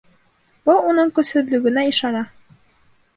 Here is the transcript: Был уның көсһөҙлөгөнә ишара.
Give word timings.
Был 0.69 0.79
уның 0.93 1.11
көсһөҙлөгөнә 1.19 1.83
ишара. 1.91 2.25